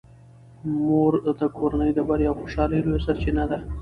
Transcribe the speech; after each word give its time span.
مور 0.85 1.13
د 1.39 1.41
کورنۍ 1.57 1.91
د 1.95 1.99
بریا 2.09 2.29
او 2.31 2.37
خوشحالۍ 2.41 2.79
لویه 2.83 3.03
سرچینه 3.05 3.43
ده. 3.51 3.57